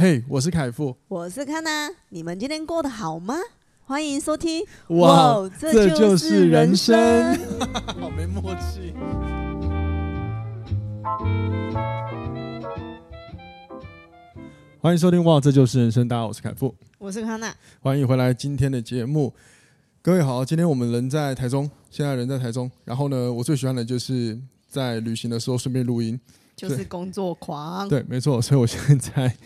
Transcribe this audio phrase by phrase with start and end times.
[0.00, 3.34] 嘿，hey, 我是凯富，我是康娜，你们今天过得好吗？
[3.84, 7.58] 欢迎收听，哇，哇这就是人生，人生
[7.98, 8.94] 好没默契。
[14.80, 16.06] 欢迎收听，哇，这就是人生。
[16.06, 19.34] 大家好，我是凯富，我是康娜，欢迎回来今天的节目。
[20.00, 22.70] 各位好，今天我们人在台中，现在人在台中。
[22.84, 24.38] 然后呢，我最喜欢的就是
[24.68, 26.20] 在旅行的时候顺便录音，
[26.54, 27.88] 就是工作狂。
[27.88, 29.36] 对，没错，所以我现在。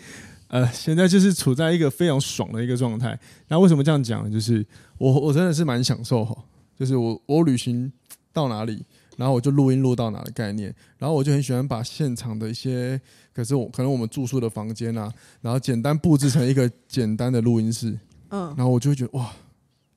[0.53, 3.19] 呃，现在就是处在一个非常爽的一个状态。
[3.47, 4.31] 那为什么这样讲？
[4.31, 4.63] 就是
[4.99, 6.37] 我我真的是蛮享受哈，
[6.77, 7.91] 就是我我旅行
[8.31, 8.85] 到哪里，
[9.17, 10.71] 然后我就录音录到哪的概念。
[10.99, 13.01] 然后我就很喜欢把现场的一些，
[13.33, 15.11] 可是我可能我们住宿的房间啊，
[15.41, 17.97] 然后简单布置成一个简单的录音室。
[18.29, 19.33] 嗯，然后我就会觉得哇，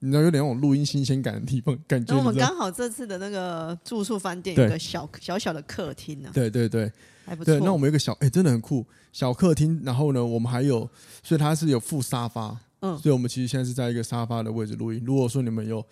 [0.07, 2.15] 你知道有点那种录音新鲜感的地方 感觉。
[2.15, 6.31] 那我们刚好这次的那个住宿饭店有一个小小小的客厅呢。
[6.33, 6.91] 对对对。
[7.25, 7.53] 还不错。
[7.53, 9.83] 对，那我们有一个小，哎、欸，真的很酷，小客厅。
[9.85, 10.89] 然后呢，我们还有，
[11.25, 12.57] 所以它是有副沙发。
[12.81, 15.03] 嗯，所以我们其实现在是在一个沙发的位置录音。
[15.05, 15.85] 如果说你们有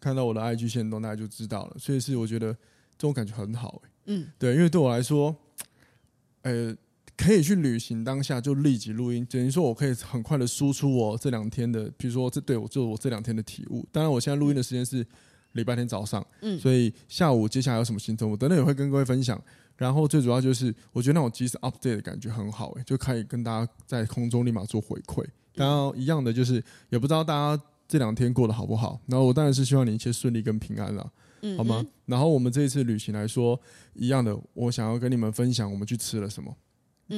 [0.00, 1.76] 看到我的 IG 线动，大家就知道了。
[1.78, 3.90] 所以是我觉得这种感觉很好，欸。
[4.06, 5.36] 嗯，对，因为对我来说，
[6.40, 6.74] 呃，
[7.18, 13.84] 可以去旅行当下就立即录音，等于说我可以很快的输出我这两天的，比如说这对我就我这两天的体悟。
[13.90, 15.04] 当然，我现在录音的时间是
[15.52, 19.38] 礼拜天早上，嗯，所以下午接下来有什么行程，我等等也会跟各位分享。
[19.76, 25.24] 然后最主要就是，我觉得那种即时 update 的感觉很好，哎，就可以跟大家在空中立马做回馈。
[25.54, 29.00] 当然后一样的就是，也不知道大家这两天过得好不好。
[29.06, 31.12] 然后我当然是希望你一切顺利跟平安了，
[31.56, 31.84] 好吗？
[32.06, 33.60] 然后我们这一次旅行来说，
[33.94, 36.56] 一样的，我想要跟你们分享我们去吃了什么，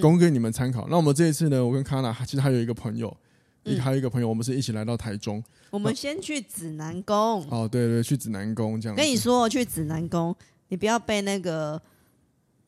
[0.01, 0.87] 供给你们参考。
[0.89, 3.17] 那我们这一次呢，我跟康娜其实还有一个朋友，
[3.65, 5.43] 一还有一个朋友，我们是一起来到台中。
[5.71, 7.47] 我们先去指南宫。
[7.51, 8.97] 哦，对对，去指南宫这样。
[8.97, 10.35] 跟你说，去指南宫，
[10.69, 11.81] 你不要被那个。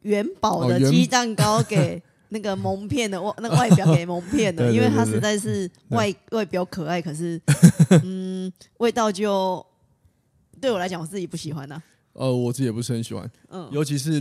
[0.03, 7.41] 元宝的鸡蛋糕给那个蒙骗的 外那个外表给蒙骗的，因为它实在是外外表可爱，可是
[8.03, 9.65] 嗯味道就
[10.61, 11.81] 对我来讲我自己不喜欢呐。
[12.15, 14.21] 呃，我自己也不是很喜欢，嗯，尤其是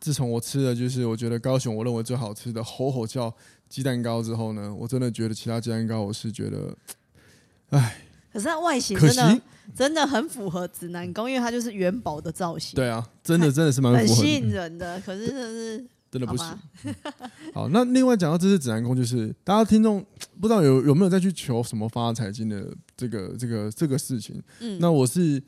[0.00, 3.34] 自从我吃了就是我觉得高雄我认为最好吃的吼吼叫
[3.68, 6.76] 鸡蛋糕之后呢，我真的觉得其他鸡蛋糕我是觉得，
[7.70, 8.04] 唉。
[8.30, 9.40] 可是它外形真的
[9.74, 12.76] 真的很符合指南宫，因为它就是元宝的造型。
[12.76, 15.00] 对啊，真的真的是蛮很吸引人的。
[15.00, 16.46] 可是真的是 真的不行。
[17.54, 20.04] 好，那另外讲到这次指南宫，就是大家听众
[20.40, 24.40] 不知道有有没有再去求什么发财金的这个这个这个事情。
[24.60, 25.42] 嗯，那我是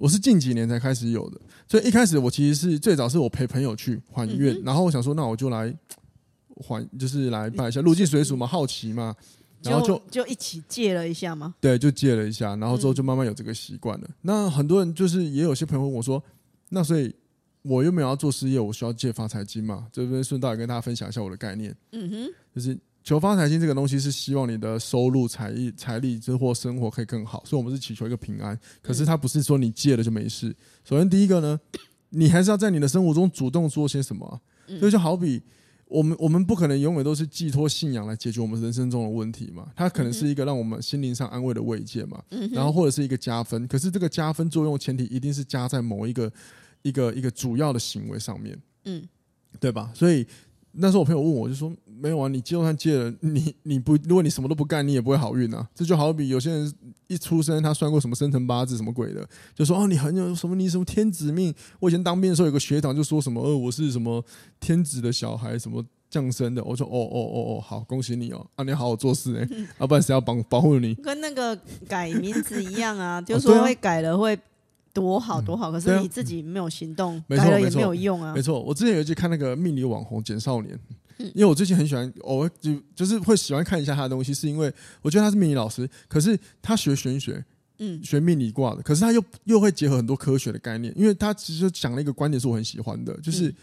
[0.00, 1.38] 我是近几年才开始有的，
[1.68, 5.76] 所以一开始我其实是最早是我陪朋友去还愿，然后我想说，那我就来
[6.66, 9.14] 还，就是来拜一下，入境随俗嘛，好奇嘛。
[9.62, 11.54] 然后就就，就一起借了一下嘛？
[11.60, 14.06] 对，就借了一下，然后之后就慢慢有这个习惯了。
[14.08, 16.22] 嗯、那很多人就是也有些朋友问我说
[16.70, 17.14] ：“那所以
[17.60, 21.76] 我又没有要做事业，我需要借发财金嘛？”这边顺道也跟大家分享一下我的概念。
[21.92, 28.58] 嗯哼，就是求发财金这个东西是希望你的收入、财力、财力之或生活可以更好，所以我们是祈求一个平安。
[28.82, 30.54] 可是它不是说你借了就没事。
[30.84, 31.58] 首先第一个呢，
[32.10, 34.40] 你还是要在你的生活中主动做些什么、啊。
[34.78, 35.42] 所以就好比。
[35.86, 39.66] 我们我们不可能永远都是寄托信仰来解决我们人生中的问题嘛？
[39.74, 42.22] 它可能是一个让我们心灵上安慰的慰藉嘛，
[42.52, 43.66] 然后或者是一个加分。
[43.66, 46.32] 可是这个加分作用前提一定是加在某一个
[46.82, 49.02] 一个一个主要的行为上面，嗯，
[49.58, 49.90] 对吧？
[49.92, 50.24] 所以
[50.72, 51.72] 那时候我朋友问我，就说。
[52.02, 55.68] 没有啊，你就算借了， 你你不，如果你什么都不干，你也不会好运啊。
[55.74, 56.74] 这就好比有些人
[57.08, 59.22] 一出生，他算过什么生辰八字什么鬼的，
[59.54, 61.54] 就说哦，你很有什么，你什么天子命。
[61.78, 64.24] 我以前当兵的时候，有个学长就说什么，呃，我是什么
[64.58, 66.64] 天子的小孩，什么降生的。
[66.64, 70.94] 我说哦哦哦哦，好，恭喜你哦，啊，你好好做事哎，要 不然谁要保保护你？
[70.94, 71.54] 跟那个
[71.86, 74.38] 改名字一样啊， 就是说会改了会
[74.92, 78.34] 多好多好，可是你自己没有行动，改了也没有用啊。
[78.34, 80.78] 没错，我之前有一次看那个命理网红简少年。
[81.34, 87.44] 因为我最近很喜欢，偶尔就就是会喜欢看一下他的东西，是因为我觉得他是命理老师，可是他学玄学，
[87.76, 93.54] 嗯，学命理卦的，可是他又又会结合很多科学的概念，因为他其实讲了一个观点是我很喜欢的，就是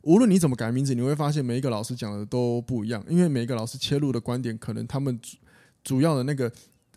[0.00, 5.36] 无论你怎么改名字，你会发现每一个老师讲的都不一样，因为每一个老师切入的观点，可能他们主
[5.84, 6.50] 主要的那个。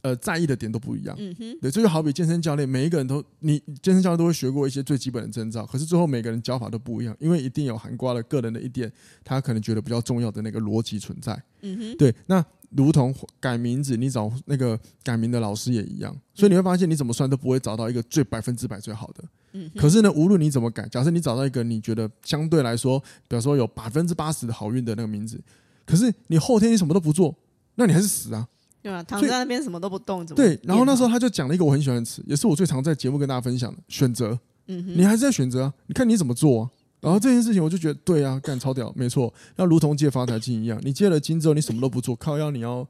[0.05, 1.15] 呃，在意的点都不一样。
[1.17, 8.91] 嗯哼，对，这就好比健身教练，每一个人都，你健身教练都会学过一些最基本的征兆，可是最后每个人教法都不一样，因为一定有含瓜了个人的一点，
[9.23, 11.33] 他可能觉得比较重要的那个逻辑存在。
[11.61, 19.23] 嗯哼，对，那如同改名字，你找那个改名的老师也一样，所以你会发现你怎么算都不会找到一个最百分之百最好的。
[19.53, 25.41] 嗯，可是呢，无论你怎么改，假设你找到一个你觉得相对来说，比方说有百分之八十的好运的那个名字，
[25.83, 27.35] 可是你后天你什么都不做，
[27.73, 28.47] 那你还是死啊。
[28.85, 30.43] 对啊，躺在那边什么都不动，怎么？
[30.43, 34.37] 对，然后那时候他就讲了一个我很喜欢的词，也是我最常在节目跟大家分享的选择。
[34.67, 36.69] 嗯哼，你还是在选择啊，你看你怎么做啊？
[37.01, 39.33] 然后这件事情我就觉得对啊，干超屌，没错。
[39.55, 42.87] 那如同借发财金一样，你借了金之后，你什么都不做，靠腰你要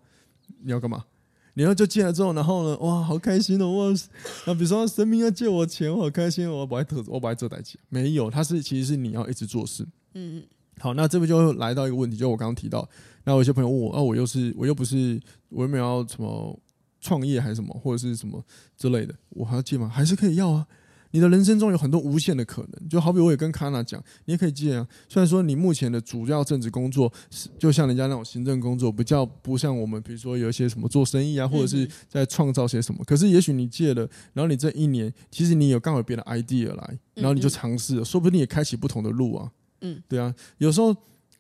[0.64, 1.06] 你要干嘛？
[1.54, 4.00] 你要就借了之后，然后呢，哇，好开心哦，哇！
[4.46, 7.80] 那比如说神明要借我钱，我好开心，我不爱特，我不爱做代志。
[7.88, 9.82] 没有，他是其实是你要一直做事。
[10.16, 10.44] 嗯嗯。
[10.80, 12.86] 好，那这边就来到一个问题，就我刚刚提到，
[13.26, 15.20] 那有些朋友问我，啊，我又是我又不是
[15.50, 16.58] 我又没有要什么
[17.02, 18.44] 创业还是什么或者是什么
[18.78, 19.90] 之类的，我还要借吗？
[19.90, 20.66] 还是可以要啊。
[21.12, 24.86] 你的人生中有很多无限的可能，就好比我也跟卡娜讲，你也可以借啊。
[25.08, 33.02] 虽然说你目前的主要政治工作是就像人家那种行政工作，比较不像我们，比如说有一些什么做生意啊，或者是在创造些什么。
[33.06, 39.50] 可是也许你借了，然后你这一年其实你有刚好有别的 idea 来，然后你就尝试了，说不定也开启不同的路啊。
[39.82, 40.94] 嗯，对啊，有时候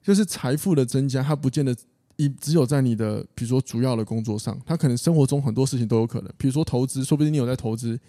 [0.06, 1.76] 就是财富的增加，它不见得
[2.16, 6.32] 一只有在你的比如说主要的工作上，它可能生活中很多事情都有可能。
[6.38, 8.00] 比如说投资，说不定你有在投资。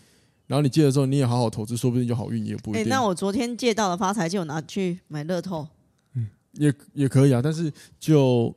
[0.46, 2.84] 然后你借的时候，你也好好投资，说不定就好运也不一定。
[2.84, 5.66] 欸、那我昨天借到的发财金，我拿去买乐透，
[6.14, 7.40] 嗯，也也可以啊。
[7.42, 8.54] 但是就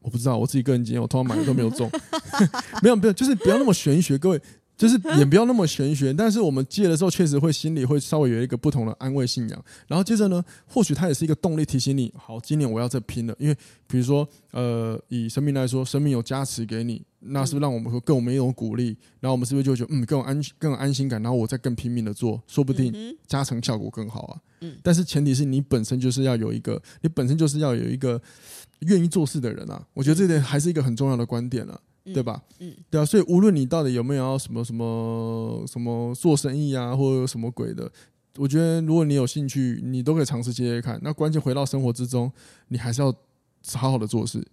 [0.00, 1.88] 我不知道，我自己个人经验，我通常买的都没有中，
[2.82, 4.42] 没有没有，就是不要那么玄学，各位。
[4.80, 9.64] 就是也不要那么玄学，但是我们借的时候确实会心里会稍微有一个不同的安慰信仰。
[9.86, 13.36] 然后接着呢，或许它也是一个动力，提醒你，好，今年我要再拼了。
[13.38, 13.54] 因为
[13.86, 18.96] 比如说，呃，以生命来说，生命有加持给你，那是不是让我们更我们一种鼓励？
[19.20, 21.22] 然后我们是不是就觉得嗯更有安更有安心感？
[21.22, 22.90] 然后我再更拼命的做，说不定
[23.26, 24.40] 加成效果更好啊。
[24.62, 24.78] 嗯。
[24.82, 28.18] 但是前提是你本身就是要有一个，你本身就是要有一个
[28.78, 29.86] 愿意做事的人啊。
[29.92, 31.78] 我觉得这点还是一个很重要的观点了。
[32.12, 32.42] 对吧？
[32.58, 37.90] 嗯，对啊，所以无论你到底有没有要什么什么什么做生意啊，或者什么鬼的，
[38.36, 40.98] 我觉得如果你有兴趣，你都可以尝试接接看。
[41.02, 42.30] 那关键回到生活之中，
[42.68, 43.12] 你还是要
[43.74, 44.46] 好好的做事。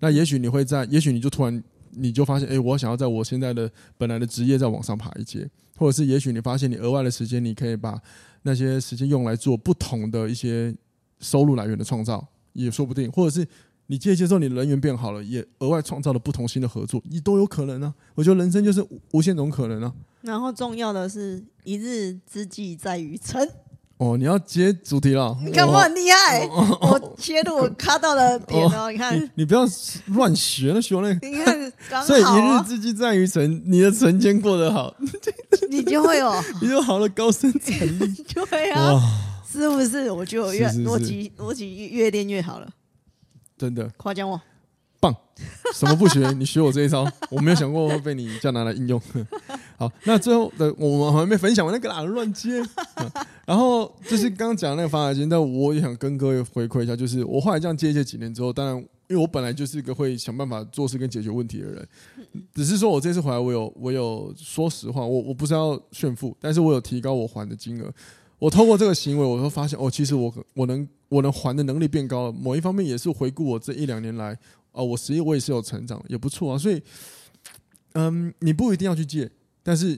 [0.00, 8.00] 那也许你会在，也许你就突然你就发现，哎，我想要在我现在的本来的职业再往上爬一阶，或者是也许你发现你额外的时间，你可以把
[8.42, 10.74] 那些时间用来做不同的一些
[11.20, 13.46] 收入来源的创造，也说不定，或者是。
[13.92, 17.92] 你借借之后，你的人缘变好了，也额外创造了不同新的合作，你都有可能啊。
[18.14, 19.92] 我觉得人生就是无限种可能啊。
[20.22, 23.46] 然后重要的是一日之计在于晨。
[23.98, 25.36] 哦，你要接主题了？
[25.44, 28.90] 你看我很厉害，我切入我卡到了点哦。
[28.90, 29.66] 你看，你不要
[30.06, 31.28] 乱学，那学那个。
[31.28, 32.06] 你看，刚好。
[32.08, 34.96] 所以一日之计在于晨，你的晨间过得好，
[35.68, 38.24] 你就会有， 你就好了，高生产力。
[38.32, 38.98] 对啊，
[39.46, 40.10] 是不是？
[40.10, 42.66] 我觉得我越逻辑逻辑越练越好了。
[43.62, 44.40] 真的夸奖我，
[44.98, 45.14] 棒！
[45.72, 46.28] 什么不学？
[46.34, 49.00] 你学我这一招，我没有想过会被你这样拿来应用。
[49.78, 52.60] 好，那最后的我们还没分享完那个啦乱接、
[52.96, 53.08] 嗯。
[53.46, 58.76] 然后就是刚刚讲那个发财经，但我也想跟各位回馈一下，就是我后来这样接一接几年之后，当然
[59.06, 61.88] 因为我本来就是一个会想办法做事跟解决问题的人，
[62.52, 67.88] 只是说我这次回来，我有我有说实话，我我不是要炫富，但是我有提高我还的金额。
[68.42, 72.32] 我透过这个行为，我会发现哦，其实我我能我能还的能力变高了。
[72.32, 74.36] 某一方面也是回顾我这一两年来，
[74.72, 76.58] 哦，我实际我也是有成长，也不错啊。
[76.58, 76.82] 所以，
[77.92, 79.30] 嗯，你不一定要去借，
[79.62, 79.96] 但是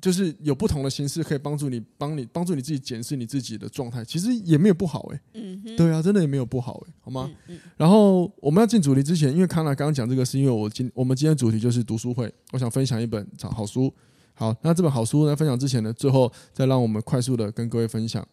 [0.00, 5.20] 就是有不同的形式可以帮助你，帮你帮助你自己检视你自己的状态，其实也没有不好哎。
[5.34, 7.28] 嗯，对啊，真的也没有不好哎，好吗？
[7.48, 7.60] 嗯嗯。
[7.76, 13.92] 然后我们要进主题之前，因为康纳刚刚讲这个，是因为我今我们今天主题就是读书会，我想分享一本好书。
[14.40, 18.26] 好，那这本好书在分享之前呢，最后再让我们快速的跟各位分享，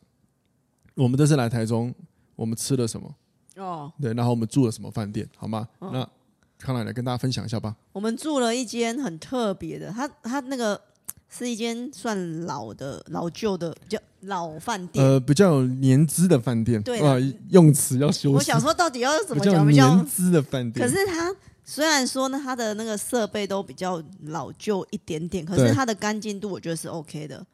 [0.96, 1.94] 我们这次来台中，
[2.38, 3.14] 我们吃了什么？
[3.58, 5.28] 哦，对，然后我们住了什么饭店？
[5.36, 5.68] 好吗？
[5.80, 6.10] 哦、那
[6.58, 7.76] 康奶奶跟大家分享一下吧。
[7.92, 10.80] 我们住了一间很特别的，它它那个
[11.28, 16.82] 是一间算老的老旧的比较老饭店，呃，比较有年资的饭店。
[16.84, 17.18] 对啊，
[17.50, 18.36] 用词要修饰。
[18.38, 19.68] 我想说，到底要怎么讲？
[19.68, 21.36] 比较年资的饭店，可是它。
[21.70, 27.46] 虽然说呢，它的那个设备都比较老旧一点点，可是它的干净度我觉得是 OK 的。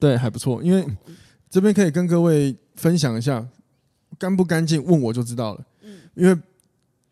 [0.00, 0.60] 对，还不错。
[0.60, 0.84] 因为
[1.48, 3.46] 这边可以跟各位分享一下，
[4.18, 5.64] 干不干净，问我就知道了。
[5.82, 6.34] 嗯，因为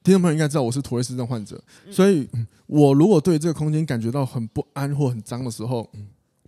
[0.02, 2.28] 听众朋友应该知道我是妥瑞氏症患者，所以
[2.66, 5.88] 我如果对这个空间感觉到很不安或很脏的时候。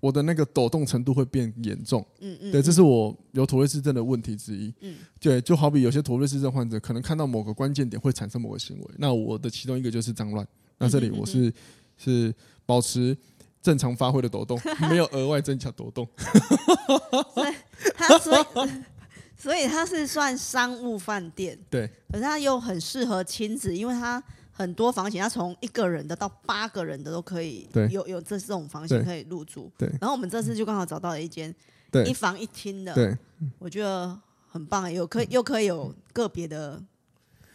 [0.02, 10.44] 我的那个抖动程度会变严重，嗯嗯，对，这是我有妥瑞氏症的问题之一，嗯，对，就好比有些妥瑞氏症患者可能看到某个关键点会产生某个行为，那我的其中一个就是脏乱，
[10.78, 11.54] 那这里我是、
[11.96, 12.34] 是
[12.66, 13.16] 保持
[13.62, 14.58] 正常发挥的抖动，
[14.90, 16.04] 没有额外增强抖动，
[17.32, 17.54] 所以
[17.94, 18.70] 他所以
[19.36, 24.20] 所以他是算商务饭店，对，可是他又很适合亲子，因为他。
[24.52, 29.72] 很多房型，它从一个人的到八个人的都可以有，有有这这种房型可以入住。
[29.78, 31.54] 对，然后我们这次就刚好找到了一间
[32.06, 33.16] 一房一厅的，对，
[33.58, 34.16] 我觉得
[34.46, 36.82] 很棒，有可以又可以有个别的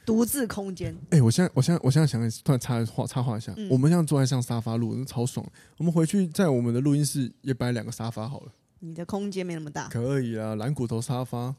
[0.05, 0.93] 独自空间。
[1.11, 5.45] 哎、欸，我现在我现在我现在想突然插话插话一下，嗯、我们现在坐在像沙发录，超爽。
[5.77, 8.51] 我们回去在我们的录音室也摆两个沙发好了。
[8.79, 11.55] 你的空间没那么大，可以啊，蓝骨头沙发。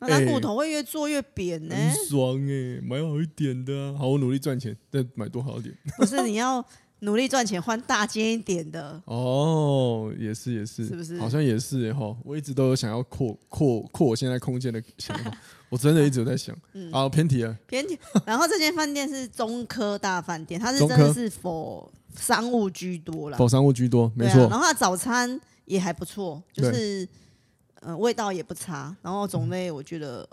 [0.00, 3.94] 那他骨头会越做越扁呢、欸，很爽哎、欸，买好一点的啊。
[3.98, 5.74] 好，我努力赚钱，再买多好一点。
[5.96, 6.64] 不是你要
[7.00, 11.18] 努力赚钱换大间一点的哦，也是也是，是不是？
[11.18, 12.16] 好像也是哈、欸。
[12.24, 15.32] 我一直都有想要扩扩扩我现在空间的想法，
[15.68, 16.56] 我真的一直有在想。
[16.74, 17.98] 嗯，啊，偏题了，偏题。
[18.24, 24.48] 然后这间饭店是中科大饭店，它是真的是 for 商务居多啦 for 商务居多，没错、啊。
[24.48, 27.08] 然后它早餐也还不错，就是。
[27.80, 30.28] 呃，味道也不差，然后种类我觉得，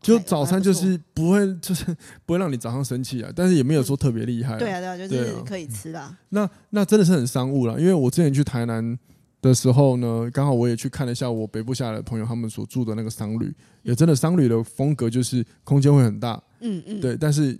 [0.00, 1.84] 就早餐就是不会，就是
[2.24, 4.58] 不会让你早上生气啊，但是也没有说特别厉害、嗯。
[4.58, 6.18] 对啊，对啊，就是可以吃啦、啊。
[6.28, 8.98] 那那真的是很商务了，因为我之前去台南
[9.40, 17.58] 的时候呢，刚好我也去看了一下我北部下来的朋友他们所住的那个商旅，也真的商旅的风格就是空间会很大，嗯嗯，对，但是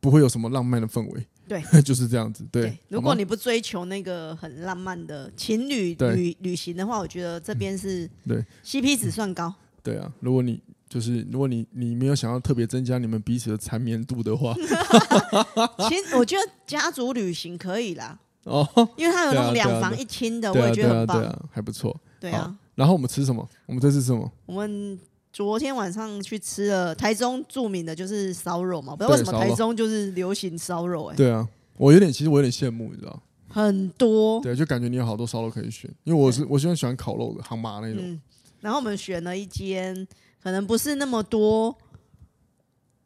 [0.00, 1.26] 不会有什么浪漫的氛围。
[1.48, 2.44] 对， 就是这样子。
[2.50, 9.52] 对，对，如果你不追求那个很浪漫的情侣旅旅行的话，我觉得这边是对 CP 值算高。
[9.82, 14.54] 对啊，如果你就是如果你你没有想要特别增加你们彼此的缠绵度的话
[15.88, 18.18] 其实我觉得家族旅行可以啦。
[18.44, 21.98] 哦，因为它有那种两房一厅的，我也觉得很棒，对啊，还不错。
[22.20, 23.46] 对啊，然后我们吃什么？
[23.66, 24.30] 我们这次吃什么？
[24.46, 24.98] 我们。
[25.34, 31.16] 昨天晚上去吃了台中著名的就是烧肉嘛，不知道为什么台中就是流行烧肉哎、欸。
[31.16, 33.20] 对啊，我有点其实我有点羡慕，你知道？
[33.48, 34.40] 很多。
[34.40, 38.20] 对，就感觉你有好多烧肉可以选，因为我是我喜欢喜欢烤肉的，杭麻那种、嗯。
[38.60, 40.06] 然后我们选了一间
[40.40, 41.76] 可能不是那么多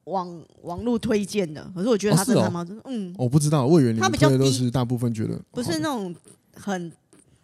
[0.05, 6.15] 网网络推荐的，可是我觉得它真的蛮、哦、嗯，我不知道，我以为你们推的都是大部分觉得不是那种
[6.55, 6.93] 很。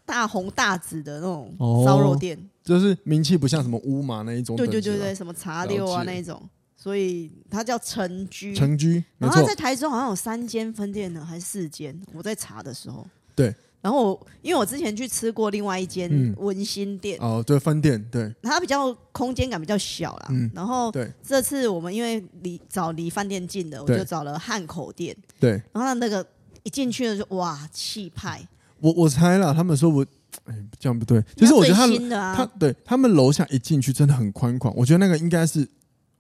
[0.06, 6.40] 大红大紫的那种烧肉店，哦，就是名气不像什么乌马那一种，对对对对，什么茶六啊那一种，
[6.76, 8.54] 所以它叫城居。
[8.54, 11.99] 城居，然后它在台中好像有三间分店呢，还是四间？
[12.12, 13.54] 我在查的时候，对。
[13.80, 20.28] 然后我因为我之前去吃过另外一间文心店，嗯，哦，对，分店，对，它比较空间感比较小啦。
[20.30, 25.62] 嗯，然后对，这次我们因为离找离饭店近的，我就找了汉口店，对。
[25.70, 26.26] 然后那个
[26.62, 28.40] 一进去了就哇气派。
[28.84, 30.04] 我我猜了，他们说我，
[30.44, 31.24] 哎，这样不对。
[31.38, 34.74] 其实我觉得他们，啊、他对他们楼下一进去真的很宽广。
[34.76, 35.66] 我觉得那个应该是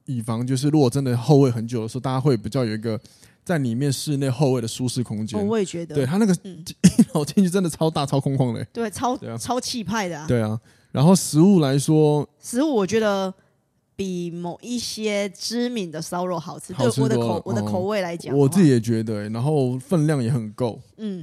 [0.06, 2.98] 以防，就是如果真的后位很久的时候，大家会比较有一个
[3.44, 5.46] 在里面室内后位的舒适空间。
[5.46, 6.64] 我也觉得，对他那个 一
[7.12, 10.24] 楼进去真的超大、超空旷的，对，超超气派的、啊。
[10.26, 10.58] 对啊，
[10.90, 13.34] 然后食物来说，食物我觉得
[13.94, 16.72] 比某一些知名的烧肉好吃。
[16.72, 20.80] 好吃，对我的口、哦、我的口味来讲，我自己也觉得，然后分量也很够。
[20.96, 21.22] 嗯。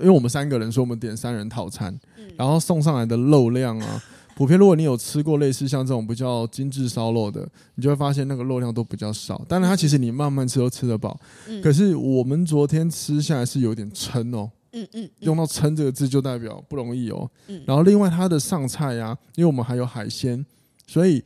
[0.00, 1.98] 因为我们三个人说我们点三人套餐，
[2.36, 4.02] 然后送上来的肉量啊，
[4.36, 9.44] 普遍如果你有吃过类似像这种比较精致烧肉的，你就会发现那个肉量都比较少。
[9.48, 11.18] 当然，它其实你慢慢吃都吃得饱。
[11.62, 14.50] 可是我们昨天吃下来是有点撑哦。
[14.72, 17.28] 嗯嗯，用到撑这个字就代表不容易哦。
[17.66, 20.44] 然后另外它的上菜啊，因为我们还有海鲜，
[20.86, 21.24] 所以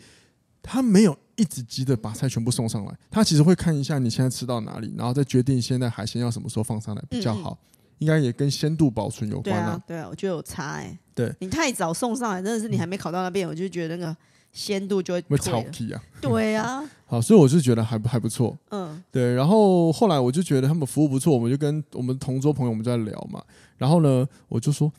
[0.63, 2.97] 它没有一直急着把菜全部送上来。
[3.11, 7.59] 他其实会看一下你现在吃到哪里，然后再决定现在海鲜要什么时候放上来比较好。
[8.02, 9.80] 应该也跟鲜度保存有关啊。
[9.87, 10.99] 对啊，对啊，我觉得有差哎、欸。
[11.14, 14.16] 对，你太早送上来，真的是你还没烤到那边，我就觉得那个
[14.52, 16.02] 鲜度就会会超皮啊。
[16.21, 16.82] 对啊。
[17.06, 18.56] 好，所以我就觉得还还不错。
[18.71, 19.02] 嗯。
[19.11, 23.42] 对，然后后来我就觉得他们服务不错，我们就跟我们同桌朋友我们就在聊嘛。
[23.78, 24.90] 然后呢，我就说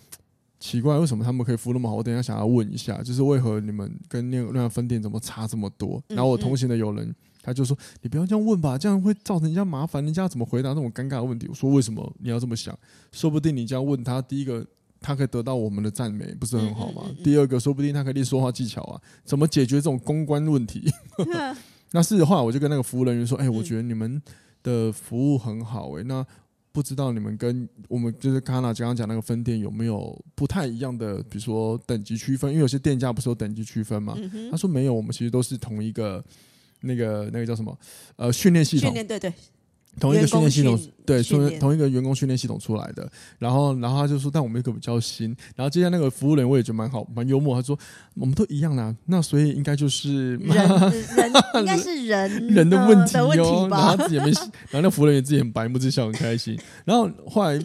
[0.59, 1.95] 奇怪，为什么他们可以服务那么好？
[1.95, 6.01] 我等一下想要问一下，就是为何你们跟那那样分店怎么差这么多？
[6.07, 7.13] 然后我同行的友人。
[7.45, 10.01] 他就说：“你不要这样问吧，这样会造成人家麻烦。
[10.01, 12.73] 人家怎么回答那种尴尬的问题？”我说：“为什么你要这么想？
[13.11, 14.65] 说不定你这样问他，第一个
[15.01, 17.01] 他可以得到我们的赞美，不是很好吗？
[17.07, 20.89] 嗯嗯嗯、第二个，说不定他可以练说话技巧啊，怎么解决这种公关问题？
[21.17, 21.53] 嗯、
[21.91, 24.21] 那是的话，我就跟那个服务人员说：‘哎、欸，我觉得你们
[24.63, 26.25] 的服务很好、欸，哎，那
[26.71, 32.49] 不知道你们跟我们就是卡娜刚刚讲那个分店有没有不太一样的，比如说等级区分？
[32.51, 36.23] 因为有些店家不是有等级区分嘛？’嗯、他说没有，我们其实都是同一个。”
[36.83, 37.77] 那个那个叫什么？
[38.15, 38.87] 呃，训练系统。
[38.87, 39.33] 训练对对。
[39.99, 43.07] 同一个训练系统，对，说同一个员工训练系统出来的。
[43.37, 45.27] 然后，然后他就说，但我们一个比较新。
[45.55, 47.55] 然后接下来那个服务人我也觉得蛮好，蛮幽默。
[47.55, 47.77] 他说，
[48.15, 50.47] 我们都一样啦，那所以应该就是人，
[51.15, 53.67] 人应该是人 人的问题哦。
[53.69, 56.57] 然后他自己也没，然后那服务人员自己很白目，自己笑很开心。
[56.85, 57.63] 然后后来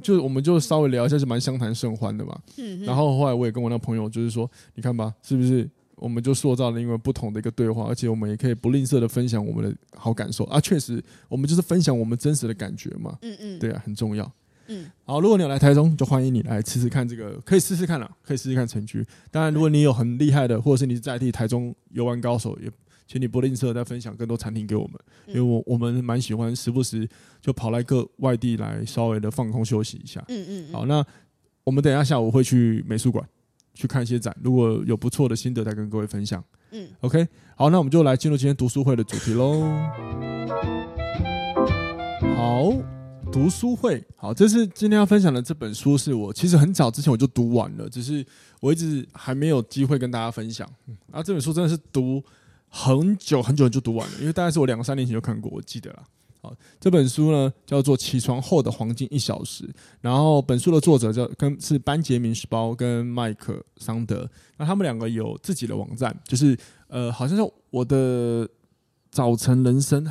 [0.00, 2.38] 就我们就稍微聊一下，就蛮相谈甚欢的嘛。
[2.84, 5.68] 然后后来我也跟我那朋友就是说，你看吧，是不是？
[5.96, 10.60] 我们就塑造了因为不同的一个对话，而且我们也可以不吝啬的分享我们的好感受啊！
[10.60, 13.18] 确实，我们就是分享我们真实的感觉嘛。
[13.22, 14.30] 嗯嗯，对啊，很重要。
[14.68, 19.06] 嗯，好，如果你有来台中，就欢迎你来试试看这个，可以试试看了，可以试试看城居。
[19.30, 22.70] 当然，如果你有很厉害的，或者是你是在地台中游玩高手，也
[23.06, 24.98] 请你不吝啬再分享更多餐厅给我们，
[25.28, 27.08] 因为我我们蛮喜欢时不时
[27.40, 30.22] 就跑来各外地来稍微的放空休息一下。
[30.28, 31.04] 嗯嗯，好，那
[31.62, 33.24] 我们等一下下午会去美术馆。
[33.76, 36.42] 去看一些展，如果有不错的心得，再跟各位分享。
[36.72, 39.62] 嗯，OK，好，那我们就来进入今天读书会的主题喽。
[42.34, 42.72] 好，
[43.30, 48.24] 读书会，好，这是今天要分享的这本书，是我其实很早之前我就读完了，只是
[48.60, 50.68] 我一直还没有机会跟大家分享。
[51.12, 52.22] 啊，这本书真的是读
[52.68, 55.90] 很久很久就读完了，因为大概是我两三年前就看过，我记得
[56.50, 56.56] 了。
[56.80, 59.64] 这本书呢叫做《起床后的黄金一小时》，
[60.00, 66.56] 然后本书的作者叫跟是班杰明·史包跟麦克桑德，那他们两个有自己的网站，就是
[66.88, 68.48] 呃，好像是我的
[69.10, 70.06] 早晨人生，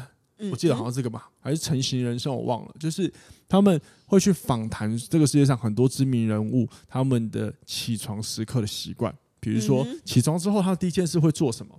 [0.52, 2.76] 我记得好像这个吧，还是成型人生，我忘了。
[2.80, 3.12] 就是
[3.48, 11.74] 他们会去访谈这个世界上很多知名人物他们的起床时刻的习惯，比如说起床之后他第一件事会做什么，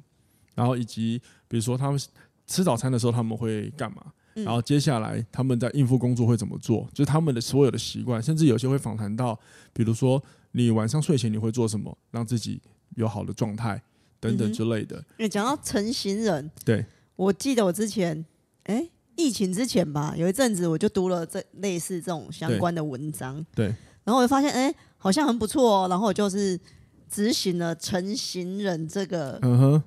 [0.54, 2.00] 然后以及比如说他们
[2.46, 4.12] 吃早餐的时候他们会干嘛。
[4.44, 6.86] 然后接下来他们在应付工作会怎么做？
[6.92, 9.38] 就是他们的所有的习惯，甚至有些会访谈到，
[9.72, 12.60] 比如说你晚上睡前你会做什么，让自己
[12.96, 13.80] 有好的状态
[14.20, 15.02] 等等之类的。
[15.18, 16.84] 你讲到成型人，对，
[17.16, 18.26] 我记得我之前，
[18.64, 23.66] 哎，疫情之前吧，有一阵子我就读了这类似这种相关的文章，对，
[24.04, 26.60] 然后我就发现，哎，好像很不错哦，然后我就是
[27.08, 29.82] 执行了成型人这个嗯哼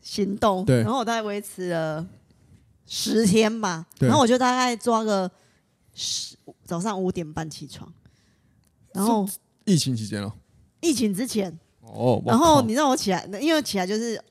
[0.00, 2.06] 行动，对，然后我大概维持了。
[2.90, 5.30] 十天吧，然后我就大概抓个
[5.94, 7.92] 十早上五点半起床，
[8.94, 9.28] 然后
[9.66, 10.32] 疫情期间哦，
[10.80, 11.56] 疫情之前。
[11.82, 14.22] 哦，然后你让我起来，因为起来就是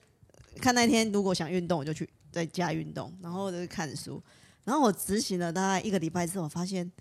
[0.62, 4.22] 看那天如果想运动，我就去在家运动，然后就是看书，
[4.64, 6.92] 然后我执行了大概一个礼拜之后，我发现，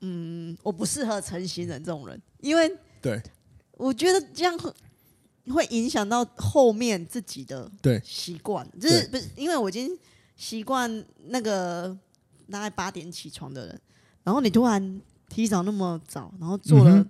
[0.00, 3.20] 嗯，我不适合成型人这种人，因为对，
[3.72, 4.56] 我觉得这样
[5.48, 8.00] 会影响到后面自己的对。
[8.04, 9.96] 习惯，就是不是因为我已经。
[10.36, 11.96] 习惯那个
[12.50, 13.80] 大概八点起床的人，
[14.22, 17.04] 然后你突然提早那么早，然后做了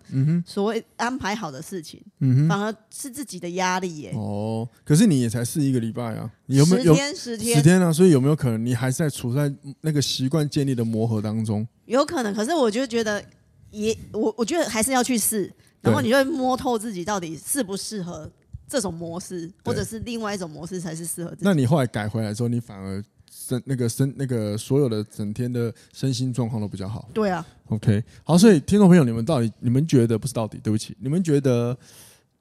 [0.47, 2.00] 所谓安排好的事情，
[2.49, 4.12] 反而是自己的压力耶。
[4.14, 7.92] 哦，可是你也才试一个礼拜啊，你有没有十天十天十天啊？
[7.92, 9.52] 所以有没有可能你还是在处在
[9.83, 11.66] 那个习惯建立的磨合当中？
[11.85, 13.23] 有可能，可是我就觉得
[13.71, 18.30] 也我我觉得还是要去试，然后你就会摸透自己到底适不适合
[18.67, 21.43] 这种模式，或者是另外一种模式才是适合自己。
[21.45, 23.04] 那你后来改回来之后，你反而？
[23.39, 27.07] 身那个身那个所有的整天的身心状况都比较好。
[27.13, 27.47] 对啊。
[27.67, 30.59] OK，好，所以听众朋友，你们到底你们觉得不是到底？
[30.63, 31.77] 对不起，你们觉得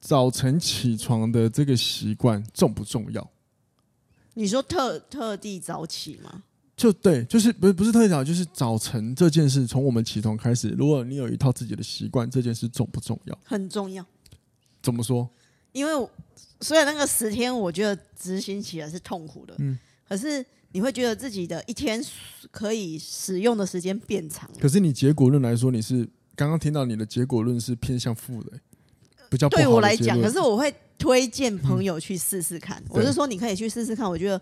[0.00, 3.30] 早晨起床的这个习惯重不重要？
[4.34, 6.44] 你说特特地早起吗？
[6.76, 13.38] 就对，就是不是不是特地早，就是早晨这件事，从我们起床开始，如果你有一套自己的习惯，这件事重不重要？
[13.44, 14.04] 很重要。
[14.82, 15.28] 怎么说？
[15.72, 16.08] 因为
[16.62, 19.78] 虽然那个十天，我觉得执行起来是痛苦的，嗯，
[20.08, 20.44] 可是。
[20.72, 22.04] 你会觉得自己的一天
[22.50, 24.50] 可以使用的时间变长。
[24.60, 28.52] 可是你结果论来说，你是刚刚听到你的结果论是偏向负的，
[29.30, 30.20] 比较对我来讲。
[30.20, 32.82] 可是我会推荐朋友去试试看。
[32.90, 34.08] 我是说，你可以去试试看。
[34.08, 34.40] 我觉得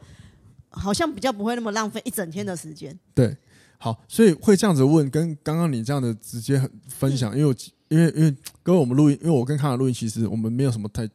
[0.71, 2.99] 好像比较不会那么浪费一整天的时间。
[3.15, 3.37] 对，
[3.79, 7.57] 好，所以会这样子问，跟刚刚你这样的直接很分享，因为
[7.89, 11.09] 因为因为各位我们录音，因为我跟康雅录音，其实我们没有什么太。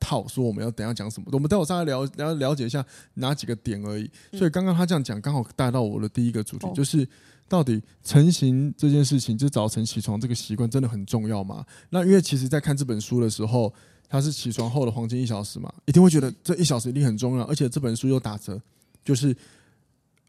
[0.00, 2.84] 套说我们要等下讲什么，我们待会上来了了了解一下
[3.14, 4.10] 哪几个点而已。
[4.32, 7.06] 所以刚刚他这样讲，刚好带到我的第一个主题，就是
[7.48, 11.64] 到底成型这件事情，就早晨起床这个习惯真的很重要吗？
[11.90, 13.72] 那因为其实，在看这本书的时候，
[14.08, 18.60] 他是起床后的黄金一小时嘛，一定会觉得这一小时一定很重要，而且这本书又打折，
[19.04, 19.36] 就是。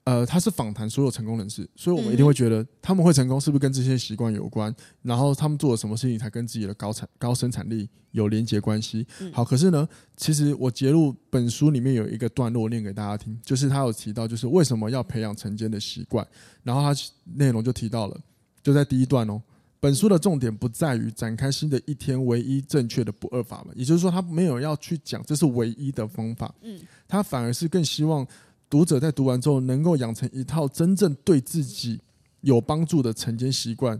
[0.03, 4.75] 呃，他是访谈所有成功人士，所以我们一定会觉得他们会成功，是不是跟这些习惯有关？
[5.03, 9.05] 然后他们做了什么事情才跟自己的高产高生产力有连结关系？
[9.31, 9.87] 好，可是呢，
[10.17, 16.27] 其实我节录本书里面有一个段落念给大家听，就是他有提到，就是为什么要培养晨间的习惯。
[16.63, 16.99] 然后他
[17.35, 18.19] 内容就提到了，
[18.63, 19.39] 就在第一段哦，
[19.79, 28.27] 本书的重点不在于展开新的一天唯一正确的不二法门，也就是说，他没有要去讲这是唯一的方法，嗯，他反而是更希望。
[28.71, 31.99] 读者在读完之后，能够养成一套真正对自己
[32.39, 33.99] 有帮助的晨间习惯，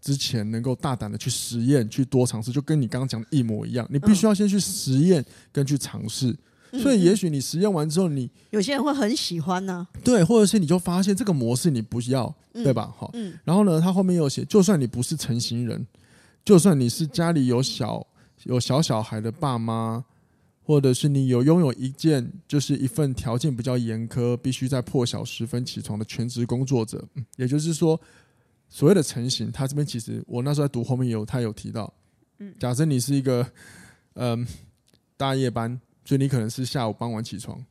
[0.00, 3.84] 之前能够大胆的去实验，去多尝试，就跟你刚刚讲的一模一样。
[3.90, 6.36] 你必须要先去实验跟去尝试，
[6.80, 9.84] 所以也许你实验完之后，你有些人会很喜欢呢。
[10.04, 12.94] 对，或者是你就发现这个模式你不要，对吧？
[12.96, 13.10] 好，
[13.42, 15.84] 然后呢，他后面又写，就算你不是成型人，
[16.44, 18.06] 就算你是家里有小
[18.44, 20.04] 有小小孩的爸妈。
[20.62, 27.04] 或者是你有拥有一件，就是一份条件比较严苛，必须在破晓时分起床的全职工作者，
[27.36, 28.00] 也就是说，
[28.68, 31.92] 所谓的成型，他这边其实我那时候在读后面有他有提到，
[32.58, 33.46] 假设你是一个
[34.14, 34.46] 嗯
[35.16, 37.62] 大夜班，所以你可能是下午傍晚起床，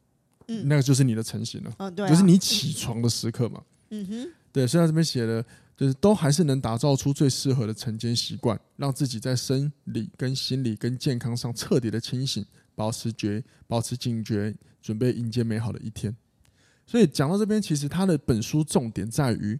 [0.47, 0.67] 嗯。
[0.67, 4.05] 那个就是你的成型了，就是你起床的时刻嘛，嗯。
[4.07, 4.29] 哼。
[4.51, 5.43] 对，所以他这边写的。
[5.77, 16.15] 就是都还是能打造出最适合的晨间习惯，让自己在生理、跟心理、跟健康上彻底的清醒，保持觉、保持警觉，准备迎接美好的一天。
[16.85, 19.59] 所以讲到这边，其实他的本书重点在于，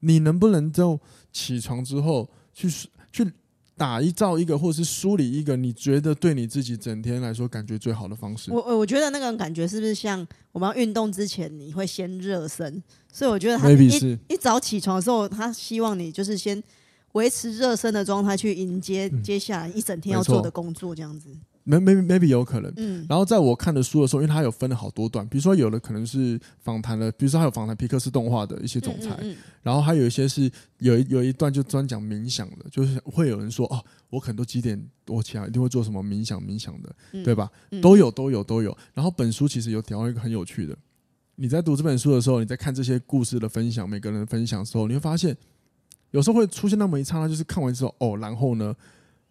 [0.00, 0.98] 你能不能就
[1.32, 2.68] 起床之后去
[3.12, 3.32] 去。
[3.74, 8.52] 打一造一个，或者是梳理一个，你觉得对你自己整天来说感觉最好的方式？
[8.52, 12.80] 我我觉得那个感觉是不是像我们要运动之前，你会先热身？
[13.10, 16.62] 所以我觉得他一是一早起床的时候，他希望你就是先
[17.12, 21.30] 维持热身的状态，去迎接接下来一整天要做的工作，这样子。
[21.64, 37.50] Maybe maybe 有可能，嗯，然后在我看的书的时候，因为它有分了好多段，比如说有的可能是访谈了，比如说还有访谈皮克斯动画的一些总裁，嗯嗯嗯，然后还有一些是有一有一段就专讲冥想的，就是会有人说哦，我可能都几点多起来一定会做什么冥想冥想的，嗯、对吧？
[37.80, 38.76] 都有都有都有。
[38.92, 40.76] 然后本书其实有提到一个很有趣的，
[41.36, 45.36] 你在读这本书的时候，你在看这些故事的分享，每个人的分享的时候，你会发现
[46.10, 48.74] 有时候会出现那么一刹那，就是看完之后哦，然后呢，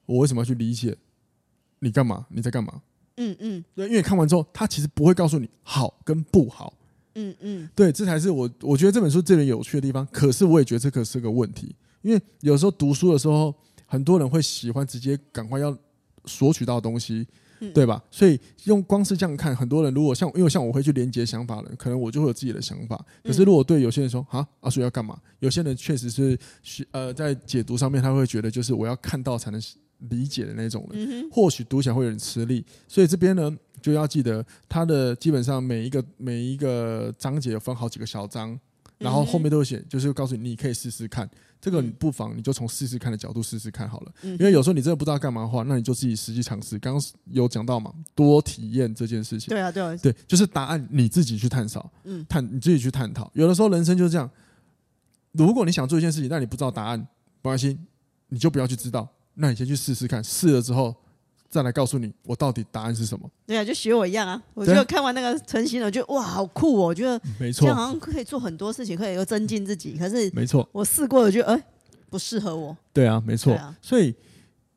[0.06, 0.98] 我为什么要去理解？
[1.84, 2.26] 你干嘛？
[2.30, 2.82] 你在干嘛？
[3.18, 6.74] 嗯嗯，对，因为看完之后，他其实不会告诉你好跟不好。
[7.16, 10.08] 嗯嗯，对，这才是我我觉得这本书最为有趣的地方。
[10.12, 13.54] 可是我也觉得这个是个问题，因为有时候读书的时候，
[13.86, 15.76] 很多人会喜欢直接赶快要
[16.26, 17.28] 索取到东西，
[17.74, 18.02] 对吧？
[18.10, 23.04] 所以用光是这样看，很多人如果像因为像我会去连接想法的，可能我就会有自己的想法。
[23.24, 25.20] 可是如果对有些人说啊啊，所以要干嘛？
[25.40, 26.40] 有些人确实是
[26.92, 29.62] 呃在解读上面，他会觉得就是我要看到才能。
[30.10, 38.60] 理解的那种人，或许读起来会有点吃力，所以这边呢就要记得，它的基本上每一个每一个章节有分好几个小章，
[38.98, 46.78] 然后后面都会写，就是告诉你你可以试试看，这个你不妨你就从试试看的角度试试看好了，因为有时候你真的不知道干嘛的话，那你就自己实际尝试。
[46.80, 53.32] 刚刚有讲到嘛，多体验这件事情，对啊，对啊，对，就是答案你自己去探索，嗯，探你自己去探讨。
[53.34, 54.30] 有的时候人生就是这样，
[55.32, 57.00] 如果你想做一件事情，但你不知道答案，
[57.42, 57.78] 不关心，
[58.30, 59.08] 你就不要去知道。
[59.36, 60.96] 那你先去试试看，试了之后
[61.50, 63.30] 再来告诉你我到底答案是什么。
[63.46, 64.42] 对啊，就学我一样啊！
[64.54, 66.88] 我就看完那个成型，我觉得哇，好酷哦！
[66.88, 69.98] 我觉得没错，这样好像可以做很多事情，可以又增进自己。
[69.98, 71.64] 可是没错，我试过了，觉得哎，
[72.10, 72.76] 不适合我。
[72.94, 73.54] 对啊，没错。
[73.56, 74.14] 啊、所以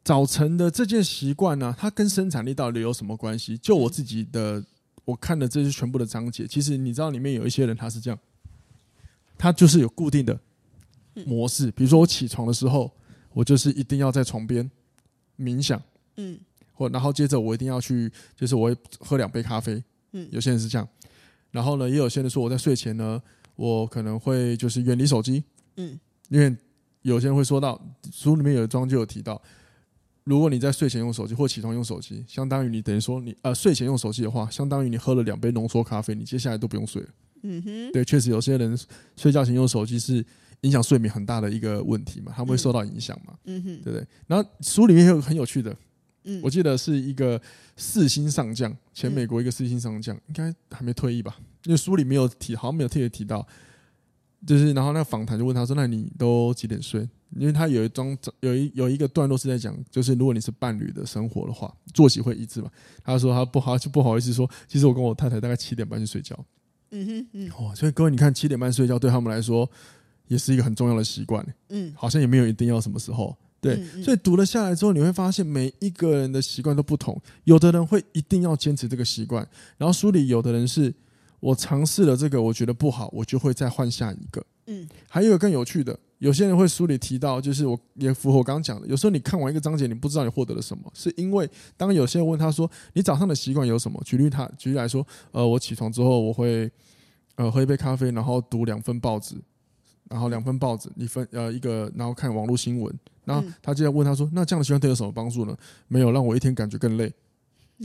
[0.03, 3.59] 早晨的这件习惯呢，它跟生产力到底有什么关系？
[3.59, 4.63] 就我自己的，
[5.05, 8.19] 我看的这些全部的章节，其实你知道里面有一些人他是这样，
[9.37, 10.39] 他就是有固定的
[11.27, 12.91] 模式，比如说我起床的时候。
[13.35, 14.71] 我就是一定要在床边
[15.37, 15.83] 冥想，
[16.17, 16.39] 嗯，
[16.73, 20.89] 或然后接着我一定要去，就是我会喝两杯咖啡，嗯，有些人是这样，
[21.51, 23.21] 然后呢，也有些人说我在睡前呢，
[23.57, 25.43] 我可能会就是远离手机，
[25.77, 26.57] 嗯，因为
[27.03, 29.43] 有些人会说到书里面有一章就有提到，
[30.23, 37.09] 如果你在睡前用手机或起床用手机，相当于你等于说你呃睡前用手机的话，相当于你喝了两杯浓缩咖啡，你接下来都不用睡了，
[37.43, 38.79] 嗯哼，对，确实有些人
[39.17, 40.25] 睡觉前用手机是。
[40.65, 44.07] 影响睡眠很大的一个问题嘛，他们会受到影响嘛，嗯哼，对不对？
[44.27, 45.77] 然后书里面也有很有趣的，
[46.25, 47.41] 嗯，我记得是一个
[47.77, 51.37] 四星上将，前美国一个四星上将，应该还没退役吧？
[51.65, 53.47] 因为书里没有提，好像没有特别提到，
[54.47, 62.71] 就是然后那个访谈就问他说：“那你都几点睡？”因为他有一章有一有一个段落是在讲，就是如果你是伴侣的生活的话，作息会一致嘛？
[63.03, 66.39] 他说他不好 就不好意思说，其实我跟我太太大概七点半就睡觉，
[66.91, 69.71] 嗯哼嗯，哦，所以各位你看七点半睡觉对他们来说。
[70.27, 80.95] 也是一个很重要的习惯，嗯，好像也没有一定要什么时候，对，嗯嗯、所以读了下来之后，你会发现每一个人的习惯都不同，有的人会一定要坚持这个习惯，然后书里有的人是
[81.41, 94.01] 我尝试了这个，我觉得不好，我就会再换下一个，嗯，还有一个更有趣的，有些人会书里提到，就是我也符合我刚刚讲的，有时候你看完一个章节，你不知道你获得了什么，是因为当有些人问他说，你早上的习惯有什么？
[94.07, 96.71] 举例他举例来说，呃，我起床之后我会
[97.37, 99.37] 呃喝一杯咖啡，然后读两份报纸。
[100.15, 102.99] 然后两份报纸，一份呃一个，然后看网络新闻。
[103.25, 105.57] 然后他就在问他说：“那这样的习惯对有什么帮助呢？”
[105.89, 107.13] 没有，让我一天感觉更累。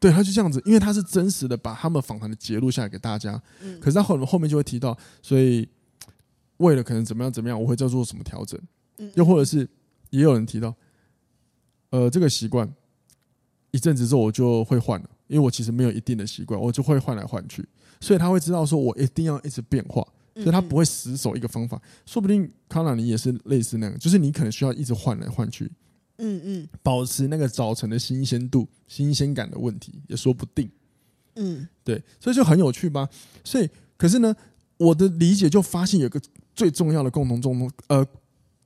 [0.00, 3.40] 对，他就这样子，因为他是真实的把他们访谈的节录下来给大家。
[3.80, 5.68] 可是他后后面就会提到，所以
[6.56, 8.60] 为了可能怎么样怎么样，我会再做什么调整。
[9.14, 9.68] 又或者是
[10.10, 10.74] 也有人提到，
[11.90, 12.68] 呃，这个习惯
[13.70, 17.64] 一阵子之后我就会换了，因为我其实没有一定的习惯，我就会换来换去。
[18.00, 20.06] 所以他会知道说，我一定要一直变化。
[20.38, 25.70] 所以他不会死守一个方法，说不定康纳你也是类似那样，就是你可能需要一直换来换去，
[26.18, 30.70] 嗯嗯，保持那个早晨的新鲜度、新鲜感的问题也说不定，
[31.34, 33.08] 嗯，对，所以就很有趣吧。
[33.42, 34.34] 所以，可是呢，
[34.76, 36.20] 我的理解就发现有个
[36.54, 38.06] 最重要的共同中呃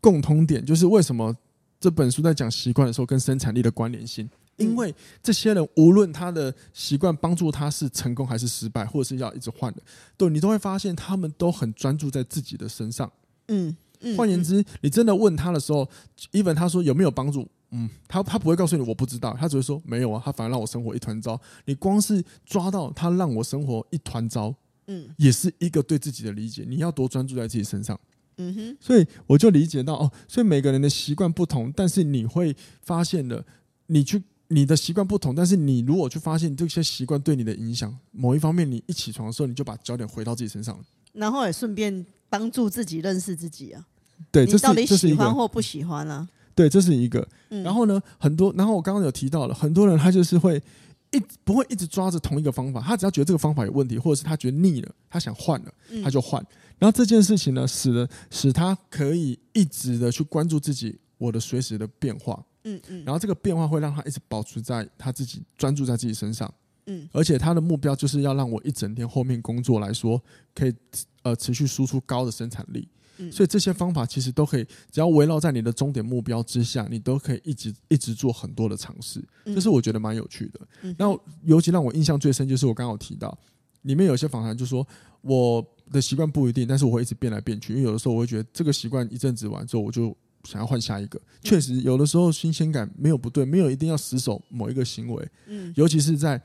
[0.01, 1.35] 共通点，就是为什么
[1.81, 4.29] 这本书在讲习惯的时候跟生产力的关联性。
[4.63, 9.83] 因为这些人无论他的习惯帮助他是成功还是失败，或者是要一直换的，
[10.17, 13.11] 对，你都会发现他们都很专注在自己的身上。
[13.49, 13.77] 嗯，
[14.17, 15.89] 换言之，你真的问他的时候
[16.33, 17.47] ，even 他说有没有帮助？
[17.75, 21.41] 嗯，他他不会告诉你我不知道，他只会说没有啊，他反而让我生活一团糟。
[21.65, 24.55] 你光是抓到他让我生活一团糟，
[24.89, 26.65] 嗯，也是一个对自己的理解。
[26.69, 27.99] 你要多专注在自己身上，
[28.37, 28.77] 嗯哼。
[28.79, 33.43] 所以我就理解到哦，所以每个人的习惯不同，但是你会发现了，
[33.87, 34.23] 你去
[34.53, 43.87] 你的习惯不同，但是你如果去发现这些习惯对你的影响，某一方面，你一起床的时候，你就把焦点回到自己身上了，然后也顺便帮助自己认识自己啊。
[44.31, 46.29] 对，你到底喜欢或不喜欢啊？
[46.55, 47.27] 对，这是一个。
[47.49, 50.63] 然后呢，很多，然后我刚刚有提到了，很多人他就是会
[51.11, 55.73] 一不会一直抓着同一个方法，他只要觉得这个方法有问题，或者是他觉得腻了，他想换了，
[56.05, 56.45] 他就换。
[56.79, 63.05] 然后这件事情呢，使得使他可以一直的去关注自己我的随时的变化，嗯嗯。
[63.05, 66.53] 然后这个变化会让他一直保持在他自己专注在自己身上，
[66.87, 67.09] 嗯。
[67.13, 70.23] 而且他的目标就是要让我一整天后面工作来说，
[70.55, 70.75] 可以
[71.23, 72.89] 呃持续输出高的生产力。
[73.31, 79.23] 所以这些方法其实都可以，只要围绕在你的终点目标之下，你都可以一直一直做很多的尝试。
[79.45, 80.61] 这是我觉得蛮有趣的。
[80.99, 83.39] 然后尤其让我印象最深就是我刚刚有提到，
[83.83, 84.85] 里面有些访谈就说
[85.21, 91.21] 我的习惯不一定，但是我会一直变来变去，因为有的时候我会觉得这个习惯一阵子完之后，我就想要换下一个。
[91.43, 95.29] 确实有的时候新鲜感没有不对，没有一定要死守某一个行为。
[95.47, 96.41] 嗯尤其是在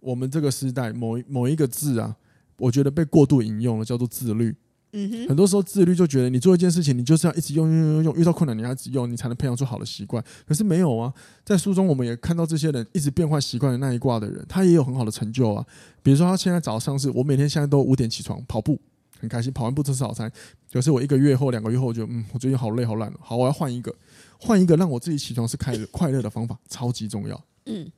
[0.00, 2.16] 我们这个时代，某某一个字啊，
[2.58, 4.54] 我觉得被过度引用了，叫做自律。
[4.92, 10.24] 嗯哼，很多时候自律就觉得你做一件事情，你就是要一直用用用用，遇到困难你要一直用，你才能培养出好的习惯。
[10.46, 11.12] 可是没有啊，
[11.44, 15.62] 在书中我们也看到这些人一直变换习惯的那一卦的人，他也有很好的成就啊。
[16.02, 18.80] 比如说他现在早上是我每天现在都五点起床跑步，
[19.18, 20.30] 很开心，跑完步吃早餐。
[20.72, 23.94] 可是我一个月后、两个月后，我觉得嗯，我最近好累好懒，好，我要换一个，
[24.38, 27.44] 换一个让我自己起床是快乐快乐的方法，超级重要。
[27.66, 27.90] 嗯，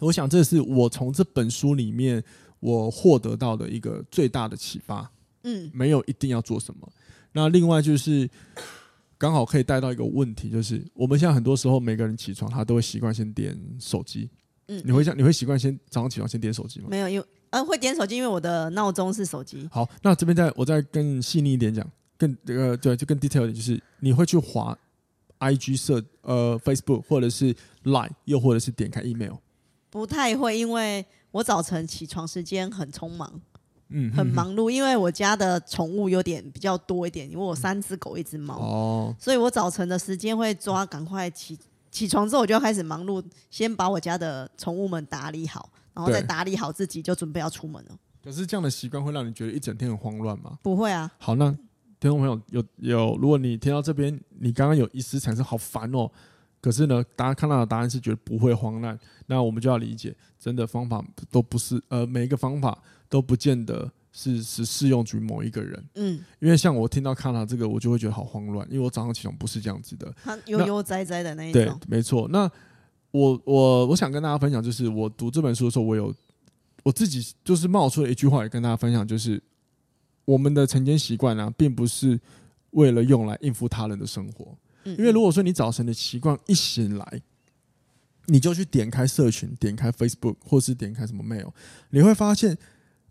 [0.00, 2.22] 我想这是我从这本书里面
[2.60, 5.10] 我获得到的一个最大的启发。
[5.44, 6.88] 嗯，没有一定要做什么。
[7.32, 8.30] 那另外就是
[9.18, 14.30] 刚好可以带到一个问题，就是我们现在很多时候每个人起床，他都会习惯先点手机。
[14.68, 16.86] 嗯，你会像你会习惯先早上起床先点手机吗？
[16.88, 19.68] 没有，因为呃会点手机，因为我的闹钟是手机。
[19.70, 21.88] 好，那这边再我再更细腻一点讲，
[22.18, 24.76] 更这个对，就更 detail 一点，就是你会去滑
[25.38, 29.34] IG 设呃 Facebook 或者是 Line，又或者是点开 email？
[29.88, 33.40] 不太会，因为我早晨起床时间很匆忙。
[33.94, 41.58] 嗯，很忙碌，因为我家的宠物有点比较多一点，因为我三只狗，一只猫，哦，所以我早晨的时间会抓，赶快起
[41.90, 47.98] 起床之后我就要开始忙碌，先把我家的宠物们打理好，然后再打理好自己，就准备要出门了。
[48.22, 50.58] 可是这样的习惯会让你觉得一整天很慌乱吗？
[50.62, 51.10] 不会啊。
[51.18, 51.50] 好，那
[52.00, 56.10] 听众朋友有有，如果你听到这边，你刚刚有一丝产生好烦哦，
[56.60, 62.78] 可是呢，大家看到的答案是觉得不会慌乱，那我们就要理解，真的方法都不是，呃，每一个方法。
[63.12, 72.26] 都不见得是是适用于某一个人，嗯，因为像我听到看到这个，我就会觉得好慌乱，因为我早上起床不是这样子的，他悠悠哉哉的那一种，对，没错。
[72.30, 72.50] 那
[73.12, 76.12] 我我我想跟大家分享，就是我读这本书的时候，我有
[76.82, 79.40] 我自己就是冒出了一句话，也跟大家分享，就是
[80.24, 82.18] 我们的晨间习惯呢，并不是
[82.72, 87.22] 为了用来应付他人的生活，因为如果说你早晨的习惯一醒来。
[88.26, 91.50] 你就去点开社群，点开 Facebook，或是点开什么 Mail，
[91.90, 92.56] 你会发现，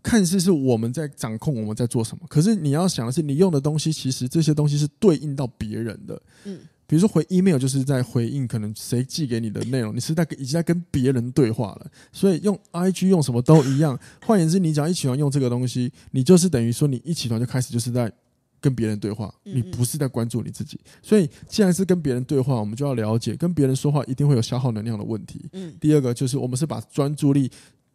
[0.02, 6.22] 看似是我们在掌控我们在做什么，可是你要想的是，你用的东西其实这些东西是对应到别人的。
[6.44, 6.60] 嗯，
[6.92, 11.90] 比如说回 email 就是在回应可能谁寄给你的内容，你是在已经在跟别人对话了。
[12.12, 13.98] 所以用 IG 用什么都一样。
[14.20, 18.12] 换言之，你只要一起床用这个东西，你就是等于说你一起床就开始就是在。
[18.60, 25.46] 跟别人对话，你不是在关注你自己，所以既然是跟别人对话，我们就要了解，跟别人说话一定会有消耗能量的问题。
[25.50, 27.50] 嗯，第二个就是我们是把专注力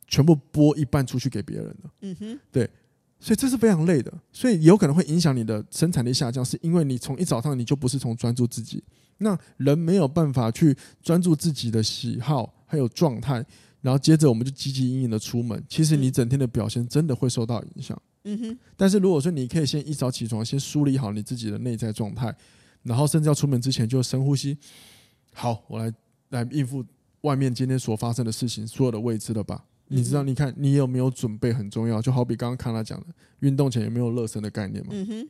[0.10, 1.90] 全部拨一半出去给别人的。
[2.02, 2.70] 嗯哼，对，
[3.20, 8.84] 所以这是非常累的，所以有可能会影响你的生产力下降，是因为你从一早上你就不是从专注自己，
[9.18, 13.44] 那人没有办法去专注自己的喜好还有状态，
[13.82, 18.00] 然后接着我们就汲汲营营的出门，其实你整天的表现真的会受到影响。
[18.26, 22.36] 嗯哼，但是如果说你可以先一早起床，先梳理好你自己的内在状态，
[22.84, 24.58] 然后甚至要出门之前就深呼吸。
[25.34, 25.94] 好，我来
[26.30, 26.84] 来应付
[27.22, 29.64] 外面今天所发生的事情，所有的未知的吧。
[29.88, 33.08] 你知道，你看你有没有准备很重要，就好比刚刚看他讲的，
[33.40, 34.92] 运动前有没有热身的概念嘛？
[34.94, 35.30] 嗯哼，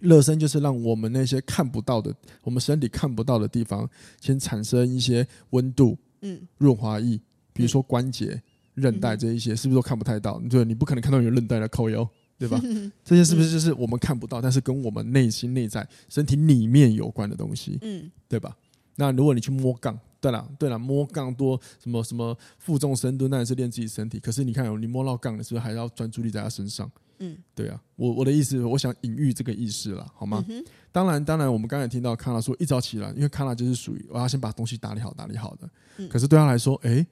[0.00, 3.88] 热身就是让我们那些看不到的，我们身体看不到的地方，
[4.20, 7.20] 先产生一些温度，嗯，润滑液，
[7.52, 8.42] 比如说关节、
[8.74, 10.40] 韧带这一些，是不是都看不太到？
[10.50, 12.08] 对，你不可能看到有韧带来扣腰。
[12.36, 12.60] 对吧？
[13.04, 17.78] 这些是不是就是我们看不到，但是跟我们内心、内在、身体里面有关的东西？
[17.80, 18.54] 嗯，对吧？
[18.96, 24.18] 那如果你去摸杠，对了，对了，摸杠多什么什么负重深蹲，那也是练自己身体。
[24.18, 26.90] 可是你看，你摸到杠，你是不是还要专注力在他身上？
[27.18, 30.42] 嗯，对啊，我我的意思，我想隐喻这个意思了，好吗？
[30.48, 35.68] 嗯、当然，当然，我们刚才听到康纳说，一早起来，因为康纳就是属于我要先把东西打理好，打理好的。
[35.98, 37.06] 嗯、可是对他来说，哎，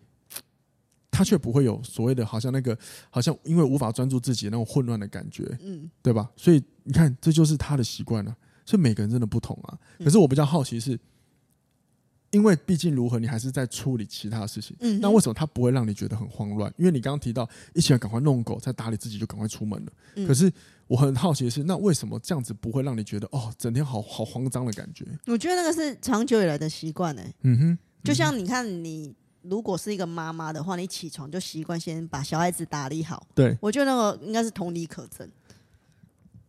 [1.11, 2.77] 他却不会有所谓的，好像那个，
[3.11, 6.31] 好像因为无法专注自己那种混乱的感觉，嗯，对吧？
[6.35, 8.35] 所以你看，这就是他的习惯了。
[8.64, 9.79] 所以每个人真的不同啊。
[9.98, 10.98] 可是我比较好奇是。
[12.33, 14.75] 因为毕竟如何，你还是在处理其他的事情。
[14.81, 16.73] 嗯，那为什么他不会让你觉得很慌乱？
[16.77, 19.92] 因为你刚刚提到一起来赶快弄狗，再打理自己就赶快出门了。
[20.16, 20.51] 嗯，可是
[20.87, 25.07] 我很好奇的是，那为什么这样子不会让你觉得哦，整天好好慌张的感觉？
[25.27, 27.23] 我觉得那个是长久以来的习惯呢。
[27.42, 33.27] 嗯哼，就像你看，你如果是一个妈妈的话，你起床就习惯先把小孩子打理好。
[33.35, 35.29] 对，我觉得那个应该是同理可证。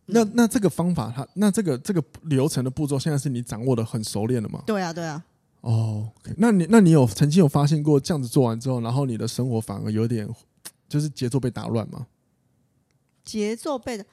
[0.06, 4.62] 那那这个方法，它那这个这个流程的步骤，现在是你掌握的很熟练了吗？
[4.66, 5.22] 对啊，对啊。
[5.64, 10.28] 哦，okay, 那你那你有曾经有发现过这样子做完之后，然后你的生活反而有点
[10.86, 12.06] 就是节奏被打乱吗？
[13.24, 14.04] 节奏被的，